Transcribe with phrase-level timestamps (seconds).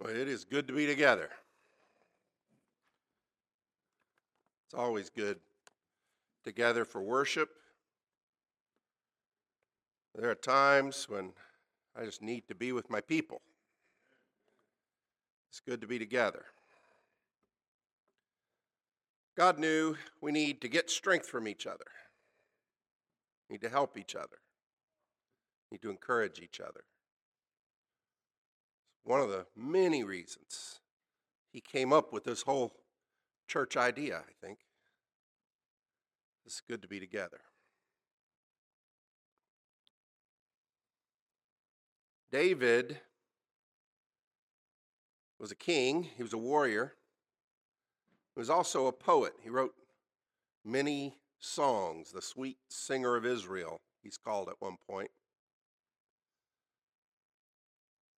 [0.00, 1.28] Well, it is good to be together.
[4.66, 5.38] It's always good
[6.44, 7.48] together for worship.
[10.14, 11.32] There are times when
[11.96, 13.40] I just need to be with my people.
[15.50, 16.44] It's good to be together.
[19.36, 21.86] God knew we need to get strength from each other,
[23.48, 24.38] need to help each other,
[25.70, 26.84] need to encourage each other
[29.08, 30.80] one of the many reasons
[31.50, 32.74] he came up with this whole
[33.48, 34.58] church idea, I think.
[36.44, 37.40] It's good to be together.
[42.30, 43.00] David
[45.40, 46.92] was a king, he was a warrior,
[48.34, 49.32] he was also a poet.
[49.42, 49.74] He wrote
[50.66, 55.10] many songs, the sweet singer of Israel, he's called at one point.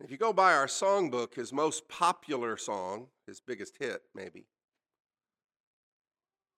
[0.02, 4.45] If you go by our songbook, his most popular song, his biggest hit maybe,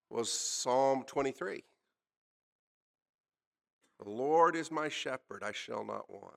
[0.10, 1.64] was Psalm 23.
[4.04, 6.36] The Lord is my shepherd, I shall not want.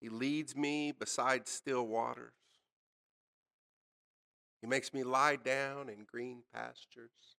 [0.00, 2.32] He leads me beside still waters.
[4.60, 7.36] He makes me lie down in green pastures.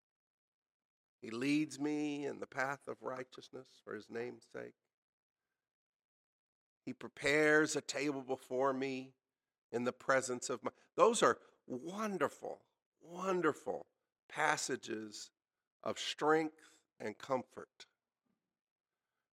[1.20, 4.74] He leads me in the path of righteousness for his name's sake.
[6.84, 9.12] He prepares a table before me
[9.70, 10.70] in the presence of my.
[10.96, 12.60] Those are wonderful,
[13.00, 13.86] wonderful
[14.28, 15.30] passages
[15.82, 17.86] of strength and comfort.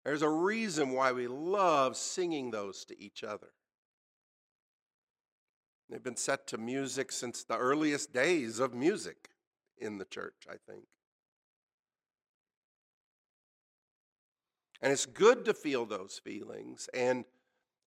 [0.03, 3.49] There's a reason why we love singing those to each other.
[5.89, 9.29] They've been set to music since the earliest days of music
[9.77, 10.85] in the church, I think.
[14.81, 17.25] And it's good to feel those feelings and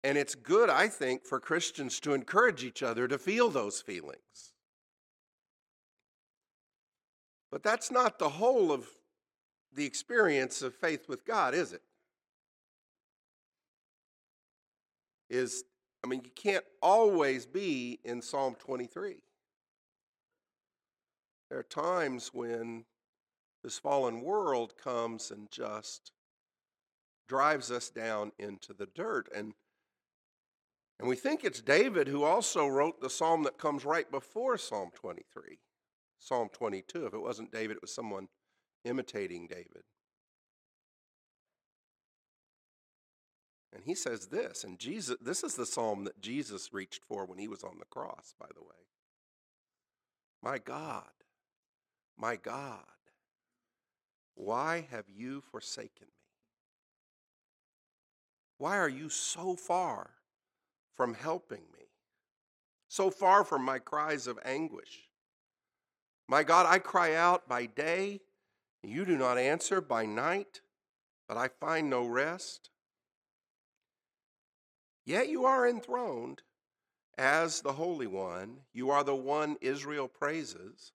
[0.03, 4.53] and it's good, I think, for Christians to encourage each other to feel those feelings.
[7.51, 8.89] But that's not the whole of
[9.73, 11.83] the experience of faith with God, is it?
[15.29, 15.65] Is
[16.03, 19.17] I mean, you can't always be in Psalm 23.
[21.51, 22.85] There are times when
[23.63, 26.13] this fallen world comes and just
[27.29, 29.29] drives us down into the dirt.
[29.35, 29.53] And
[31.01, 34.91] and we think it's David who also wrote the psalm that comes right before Psalm
[34.95, 35.59] 23,
[36.19, 37.07] Psalm 22.
[37.07, 38.29] If it wasn't David, it was someone
[38.85, 39.85] imitating David.
[43.73, 47.39] And he says this, and Jesus, this is the psalm that Jesus reached for when
[47.39, 48.69] he was on the cross, by the way.
[50.43, 51.09] My God,
[52.19, 52.85] my God,
[54.35, 56.27] why have you forsaken me?
[58.59, 60.11] Why are you so far
[61.01, 61.87] from helping me,
[62.87, 65.09] so far from my cries of anguish.
[66.29, 68.21] My God, I cry out by day,
[68.83, 70.61] you do not answer by night,
[71.27, 72.69] but I find no rest.
[75.07, 76.43] Yet you are enthroned
[77.17, 78.59] as the Holy One.
[78.75, 80.93] You are the one Israel praises.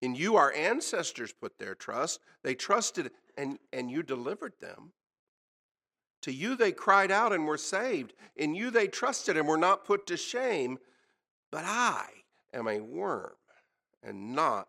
[0.00, 2.18] In you, our ancestors put their trust.
[2.42, 4.94] They trusted, and, and you delivered them.
[6.22, 8.14] To you they cried out and were saved.
[8.36, 10.78] In you they trusted and were not put to shame.
[11.50, 12.06] But I
[12.54, 13.32] am a worm
[14.02, 14.68] and not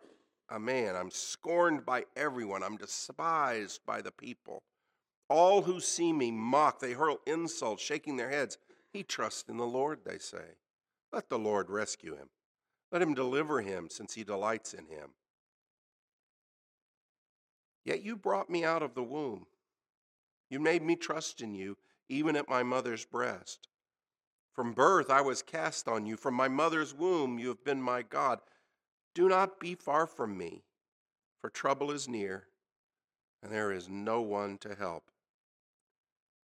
[0.50, 0.96] a man.
[0.96, 2.64] I'm scorned by everyone.
[2.64, 4.62] I'm despised by the people.
[5.30, 6.80] All who see me mock.
[6.80, 8.58] They hurl insults, shaking their heads.
[8.92, 10.58] He trusts in the Lord, they say.
[11.12, 12.30] Let the Lord rescue him.
[12.92, 15.12] Let him deliver him, since he delights in him.
[17.86, 19.48] Yet you brought me out of the womb.
[20.54, 21.78] You made me trust in you,
[22.10, 23.68] even at my mother's breast.
[24.54, 26.16] From birth I was cast on you.
[26.16, 28.40] From my mother's womb you have been my God.
[29.16, 30.62] Do not be far from me,
[31.42, 32.46] for trouble is near,
[33.42, 35.10] and there is no one to help.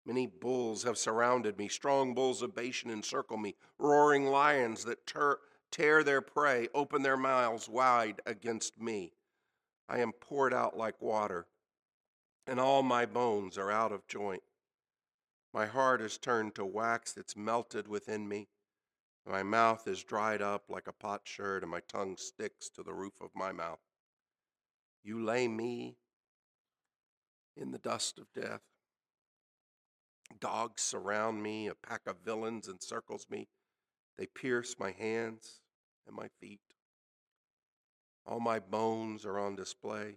[0.08, 1.68] Many bulls have surrounded me.
[1.68, 3.54] Strong bulls of Bashan encircle me.
[3.78, 5.38] Roaring lions that ter-
[5.70, 9.14] tear their prey open their mouths wide against me.
[9.88, 11.46] I am poured out like water
[12.50, 14.42] and all my bones are out of joint.
[15.54, 18.48] My heart is turned to wax that's melted within me.
[19.24, 23.14] My mouth is dried up like a potsherd, and my tongue sticks to the roof
[23.22, 23.80] of my mouth.
[25.04, 25.98] You lay me
[27.56, 28.62] in the dust of death.
[30.40, 33.48] Dogs surround me, a pack of villains encircles me.
[34.18, 35.60] They pierce my hands
[36.08, 36.62] and my feet.
[38.26, 40.16] All my bones are on display.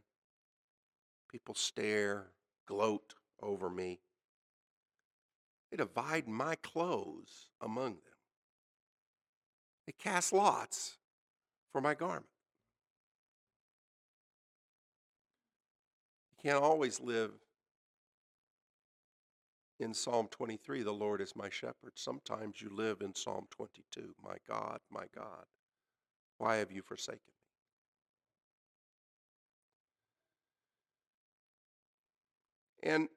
[1.32, 2.26] People stare,
[2.67, 4.00] gloat over me.
[5.70, 8.19] They divide my clothes among them.
[9.87, 10.99] They cast lots
[11.73, 12.26] for my garment.
[16.37, 17.32] You can't always live
[19.81, 21.93] in Psalm 23, the Lord is my shepherd.
[21.96, 25.44] Sometimes you live in Psalm 22, my God, my God,
[26.38, 27.20] why have you forsaken
[32.82, 33.08] And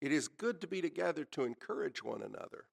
[0.00, 2.64] it is good to be together to encourage one another.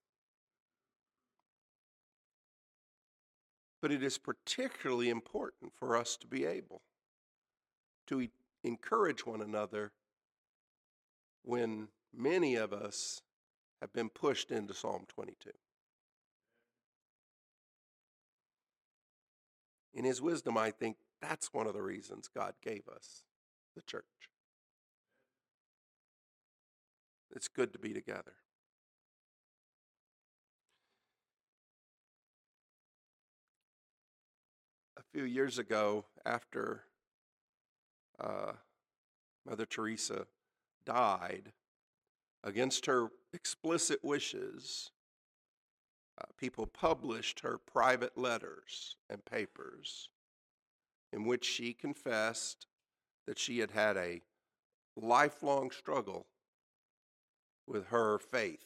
[3.82, 6.82] But it is particularly important for us to be able
[8.08, 8.28] to
[8.64, 9.92] encourage one another
[11.44, 13.22] when many of us
[13.80, 15.52] have been pushed into Psalm 22.
[19.94, 23.24] In his wisdom, I think that's one of the reasons God gave us
[23.76, 24.04] the church.
[27.36, 28.34] It's good to be together.
[34.98, 36.84] A few years ago, after
[38.20, 38.54] uh,
[39.48, 40.26] Mother Teresa
[40.86, 41.54] died
[42.44, 44.92] against her explicit wishes,
[46.20, 50.10] uh, people published her private letters and papers
[51.14, 52.68] in which she confessed
[53.30, 54.24] that she had had a
[54.96, 56.26] lifelong struggle
[57.68, 58.66] with her faith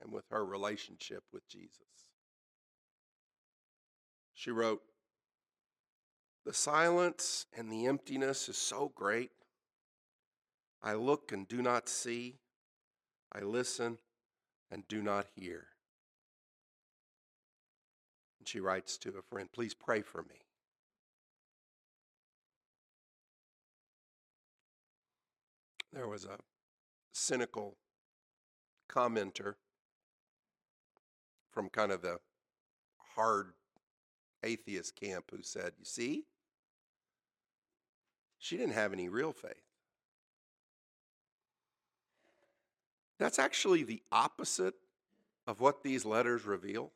[0.00, 2.06] and with her relationship with Jesus.
[4.32, 4.82] She wrote,
[6.46, 9.32] The silence and the emptiness is so great
[10.80, 12.36] I look and do not see.
[13.32, 13.98] I listen
[14.70, 15.66] and do not hear.
[18.38, 20.43] And she writes to a friend, Please pray for me.
[25.94, 26.38] There was a
[27.12, 27.76] cynical
[28.90, 29.54] commenter
[31.52, 32.18] from kind of the
[33.14, 33.52] hard
[34.42, 36.24] atheist camp who said, You see,
[38.38, 39.62] she didn't have any real faith.
[43.20, 44.74] That's actually the opposite
[45.46, 46.90] of what these letters reveal.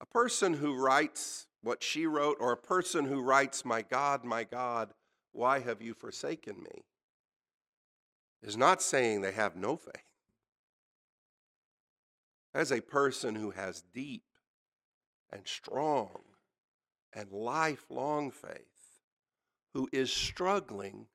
[0.00, 4.44] A person who writes what she wrote, or a person who writes, My God, my
[4.44, 4.94] God,
[5.32, 6.84] why have you forsaken me?
[8.42, 10.04] is not saying they have no faith.
[12.54, 14.24] As a person who has deep
[15.30, 16.10] and strong
[17.12, 18.58] and lifelong faith,
[19.74, 21.06] who is struggling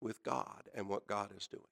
[0.00, 1.62] with God and what God is doing.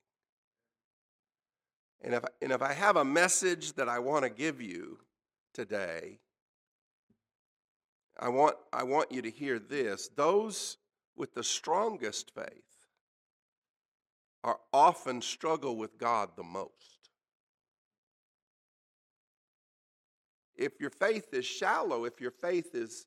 [2.03, 4.99] And if, and if I have a message that I want to give you
[5.53, 6.19] today,
[8.19, 10.09] I want, I want you to hear this.
[10.17, 10.79] Those
[11.21, 12.87] with the strongest faith
[14.43, 17.11] are often struggle with God the most.
[20.57, 23.05] If your faith is shallow, if your faith is,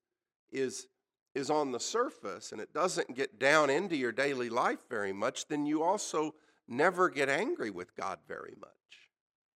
[0.51, 0.88] is
[1.33, 5.48] is on the surface and it doesn't get down into your daily life very much,
[5.48, 6.36] then you also
[6.68, 8.69] never get angry with God very much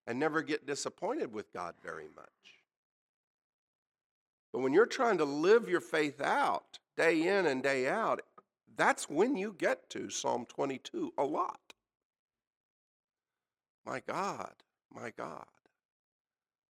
[0.08, 2.26] and never get disappointed with God very much.
[4.52, 8.22] But when you're trying to live your faith out day in and day out,
[8.78, 11.74] that's when you get to Psalm 22 a lot.
[13.86, 14.54] My God,
[14.94, 15.46] my God,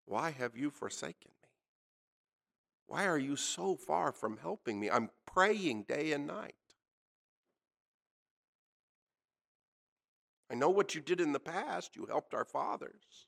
[0.05, 1.45] why have you forsaken me?
[2.87, 4.89] why are you so far from helping me?
[4.89, 6.55] I'm praying day and night.
[10.51, 11.95] I know what you did in the past.
[11.95, 13.25] You helped our fathers.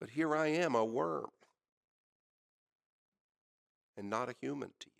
[0.00, 1.30] But here I am, a worm,
[3.96, 4.93] and not a human to you.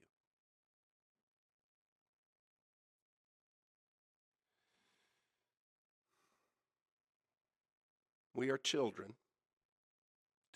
[8.35, 9.15] We are children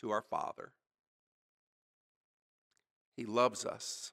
[0.00, 0.72] to our Father.
[3.16, 4.12] He loves us.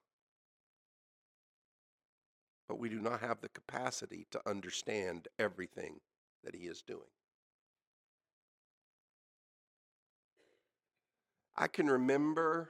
[2.68, 6.00] But we do not have the capacity to understand everything
[6.44, 7.02] that He is doing.
[11.56, 12.70] I can remember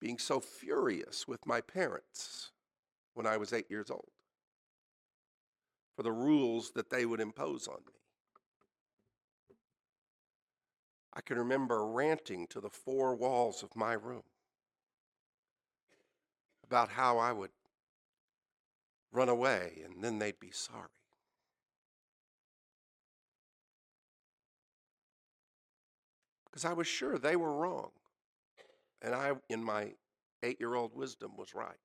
[0.00, 2.50] being so furious with my parents
[3.14, 4.10] when I was eight years old
[5.96, 8.03] for the rules that they would impose on me.
[11.14, 14.24] I can remember ranting to the four walls of my room
[16.64, 17.50] about how I would
[19.12, 20.88] run away and then they'd be sorry.
[26.46, 27.90] Because I was sure they were wrong.
[29.02, 29.92] And I, in my
[30.42, 31.76] eight year old wisdom, was right.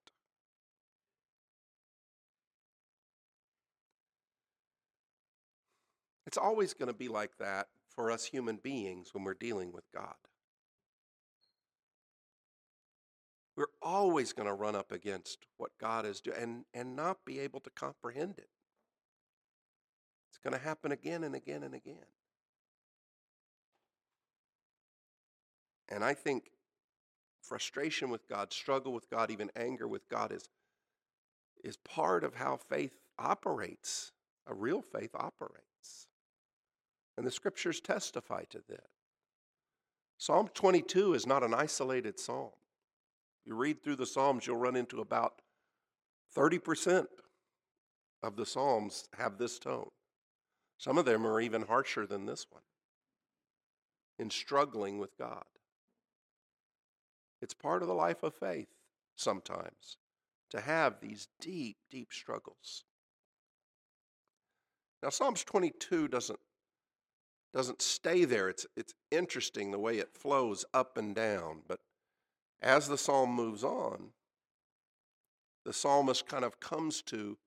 [6.25, 7.67] It's always going to be like that
[7.99, 10.15] for us human beings when we're dealing with God.
[13.57, 17.39] We're always going to run up against what God is doing and, and not be
[17.39, 18.47] able to comprehend it.
[20.29, 22.05] It's going to happen again and again and again.
[25.89, 26.51] And I think
[27.41, 30.47] frustration with God, struggle with God, even anger with God is,
[31.65, 34.13] is part of how faith operates.
[34.47, 35.68] A real faith operates.
[37.19, 38.87] And the scriptures testify to that.
[40.17, 42.51] Psalm 22 is not an isolated psalm.
[43.43, 45.41] You read through the Psalms, you'll run into about
[46.33, 47.07] 30%
[48.23, 49.89] of the Psalms have this tone.
[50.77, 52.63] Some of them are even harsher than this one
[54.17, 55.43] in struggling with God.
[57.41, 58.69] It's part of the life of faith
[59.17, 59.97] sometimes
[60.51, 62.85] to have these deep, deep struggles.
[65.03, 66.39] Now, Psalms 22 doesn't
[67.53, 68.49] doesn't stay there.
[68.49, 71.61] It's, it's interesting the way it flows up and down.
[71.67, 71.79] But
[72.61, 74.09] as the psalm moves on,
[75.65, 77.37] the psalmist kind of comes to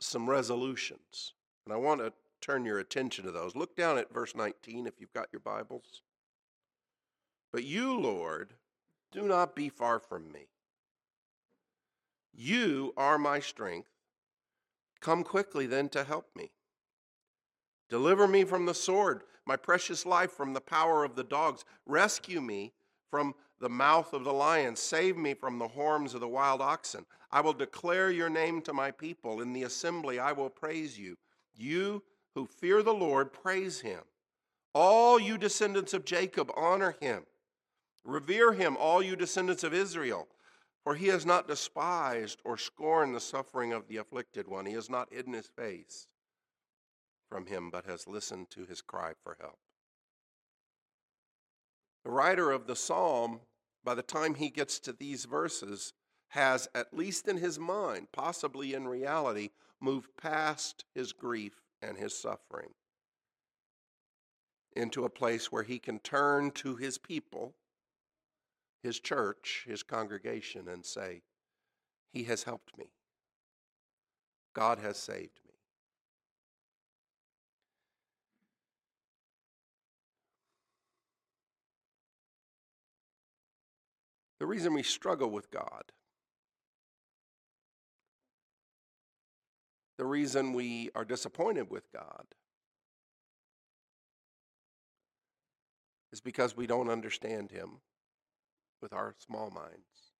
[0.00, 1.34] some resolutions.
[1.64, 3.56] And I want to turn your attention to those.
[3.56, 6.02] Look down at verse 19 if you've got your Bibles.
[7.52, 8.54] But you, Lord,
[9.10, 10.48] do not be far from me.
[12.32, 13.90] You are my strength.
[15.00, 16.52] Come quickly then to help me.
[17.88, 21.64] Deliver me from the sword, my precious life from the power of the dogs.
[21.86, 22.72] Rescue me
[23.10, 24.76] from the mouth of the lion.
[24.76, 27.06] Save me from the horns of the wild oxen.
[27.32, 29.40] I will declare your name to my people.
[29.40, 31.16] In the assembly, I will praise you.
[31.54, 32.02] You
[32.34, 34.00] who fear the Lord, praise him.
[34.74, 37.24] All you descendants of Jacob, honor him.
[38.04, 40.28] Revere him, all you descendants of Israel.
[40.84, 44.66] For he has not despised or scorned the suffering of the afflicted one.
[44.66, 46.06] He has not hidden his face
[47.28, 49.58] from him, but has listened to his cry for help.
[52.04, 53.40] The writer of the psalm,
[53.84, 55.92] by the time he gets to these verses,
[56.28, 62.18] has, at least in his mind, possibly in reality, moved past his grief and his
[62.18, 62.70] suffering
[64.78, 67.54] into a place where he can turn to his people,
[68.82, 71.22] his church, his congregation, and say,
[72.12, 72.86] He has helped me.
[74.54, 75.47] God has saved me.
[84.40, 85.92] The reason we struggle with God,
[89.96, 92.26] the reason we are disappointed with God,
[96.12, 97.80] is because we don't understand Him
[98.80, 100.12] with our small minds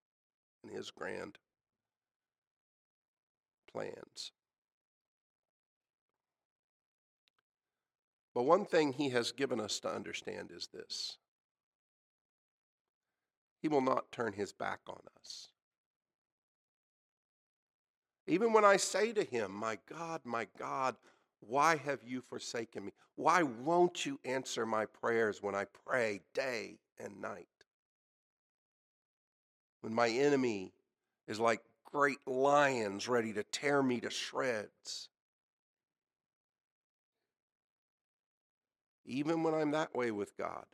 [0.64, 1.38] and His grand
[3.72, 4.32] plans.
[8.34, 11.18] But one thing He has given us to understand is this
[13.60, 15.48] he will not turn his back on us.
[18.26, 20.96] Even when I say to him, My God, my God,
[21.40, 22.92] why have you forsaken me?
[23.16, 27.46] Why won't you answer my prayers when I pray day and night?
[29.80, 30.72] When my enemy
[31.26, 35.08] is like great lions ready to tear me to shreds.
[39.06, 40.66] Even when I'm that way with God,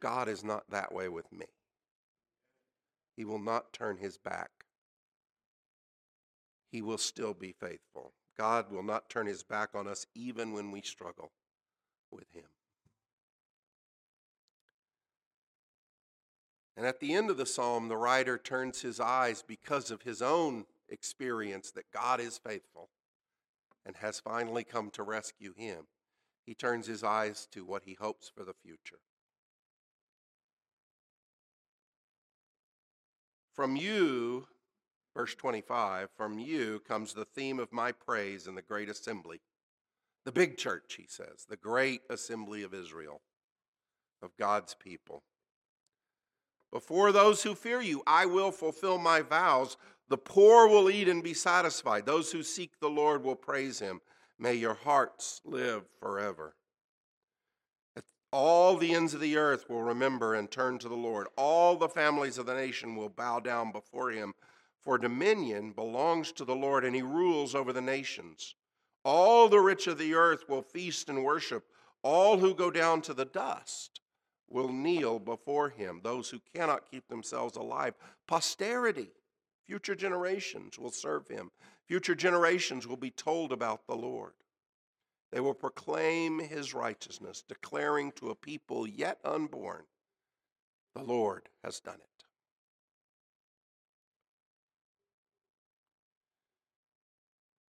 [0.00, 1.46] God is not that way with me.
[3.16, 4.50] He will not turn his back.
[6.70, 8.12] He will still be faithful.
[8.36, 11.32] God will not turn his back on us even when we struggle
[12.10, 12.44] with him.
[16.76, 20.20] And at the end of the psalm, the writer turns his eyes because of his
[20.20, 22.90] own experience that God is faithful
[23.86, 25.86] and has finally come to rescue him.
[26.44, 28.98] He turns his eyes to what he hopes for the future.
[33.56, 34.46] From you,
[35.16, 39.40] verse 25, from you comes the theme of my praise in the great assembly.
[40.26, 43.22] The big church, he says, the great assembly of Israel,
[44.22, 45.22] of God's people.
[46.70, 49.78] Before those who fear you, I will fulfill my vows.
[50.10, 52.04] The poor will eat and be satisfied.
[52.04, 54.02] Those who seek the Lord will praise him.
[54.38, 56.54] May your hearts live forever.
[58.38, 61.26] All the ends of the earth will remember and turn to the Lord.
[61.38, 64.34] All the families of the nation will bow down before him.
[64.82, 68.54] For dominion belongs to the Lord, and he rules over the nations.
[69.06, 71.64] All the rich of the earth will feast and worship.
[72.02, 74.02] All who go down to the dust
[74.50, 76.02] will kneel before him.
[76.04, 77.94] Those who cannot keep themselves alive.
[78.26, 79.12] Posterity,
[79.64, 81.52] future generations will serve him.
[81.86, 84.34] Future generations will be told about the Lord.
[85.32, 89.84] They will proclaim his righteousness, declaring to a people yet unborn,
[90.94, 92.24] the Lord has done it.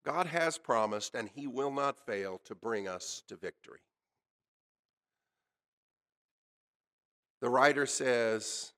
[0.05, 3.81] God has promised, and he will not fail to bring us to victory.
[7.41, 8.71] The writer says,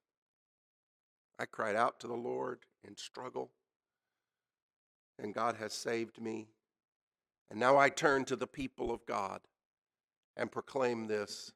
[1.38, 3.52] I cried out to the Lord in struggle,
[5.20, 6.48] and God has saved me.
[7.50, 9.42] And now I turn to the people of God
[10.38, 11.52] and proclaim this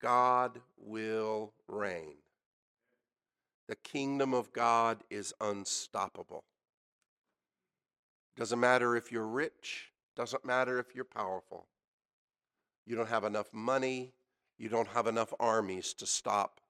[0.00, 2.16] God will reign.
[3.68, 6.44] The kingdom of God is unstoppable.
[8.36, 11.66] Doesn't matter if you're rich, doesn't matter if you're powerful.
[12.86, 14.12] You don't have enough money,
[14.58, 16.60] you don't have enough armies to stop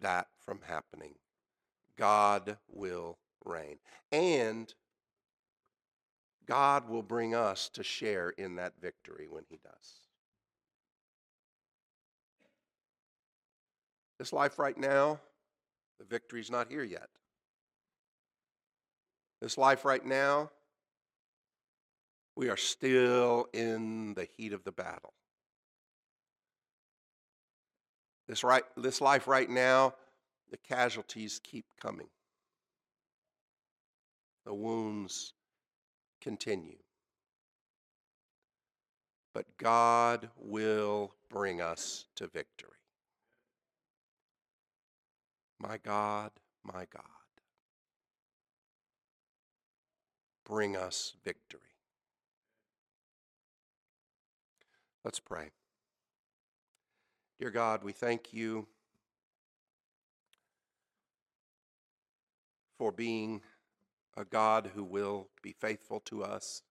[0.00, 1.14] that from happening.
[1.96, 3.76] God will reign.
[4.10, 4.74] And
[6.46, 10.00] God will bring us to share in that victory when He does.
[14.18, 15.20] This life right now,
[15.98, 17.08] the victory's not here yet.
[19.40, 20.50] This life right now,
[22.36, 25.12] we are still in the heat of the battle.
[28.28, 29.94] This, right, this life right now,
[30.50, 32.06] the casualties keep coming.
[34.46, 35.32] The wounds
[36.22, 36.78] continue.
[39.34, 42.70] But God will bring us to victory.
[45.58, 46.30] My God,
[46.64, 47.02] my God,
[50.44, 51.60] bring us victory.
[55.04, 55.50] Let's pray.
[57.40, 58.68] Dear God, we thank you
[62.78, 63.40] for being
[64.16, 66.62] a God who will be faithful to us.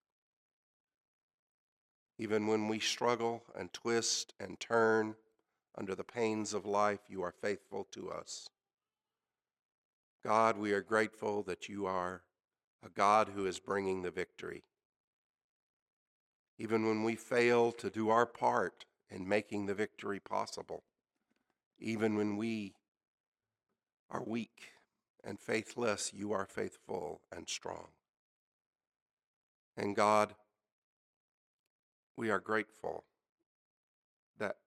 [2.17, 5.15] Even when we struggle and twist and turn
[5.75, 8.47] under the pains of life, you are faithful to us.
[10.23, 12.21] God, we are grateful that you are
[12.85, 14.63] a God who is bringing the victory.
[16.59, 20.83] Even when we fail to do our part in making the victory possible,
[21.79, 22.75] even when we
[24.11, 24.73] are weak
[25.23, 27.87] and faithless, you are faithful and strong.
[29.77, 30.35] And God,
[32.17, 33.05] we are grateful
[34.37, 34.57] that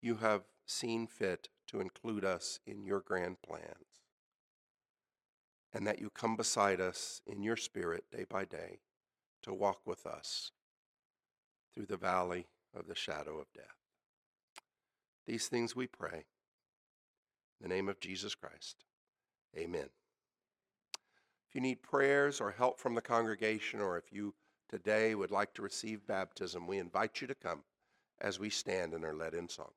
[0.00, 3.90] you have seen fit to include us in your grand plans
[5.72, 8.80] and that you come beside us in your spirit day by day
[9.42, 10.52] to walk with us
[11.74, 13.64] through the valley of the shadow of death.
[15.26, 16.24] These things we pray.
[17.60, 18.84] In the name of Jesus Christ.
[19.56, 19.88] Amen.
[21.48, 24.34] If you need prayers or help from the congregation, or if you
[24.68, 27.62] today would like to receive baptism, we invite you to come
[28.20, 29.72] as we stand and are led in song.